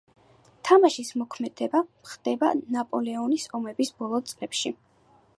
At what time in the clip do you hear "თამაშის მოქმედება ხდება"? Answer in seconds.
0.67-2.49